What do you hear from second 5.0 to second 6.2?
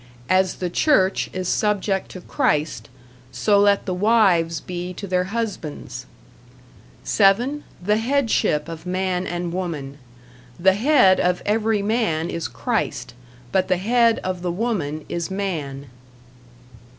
their husbands.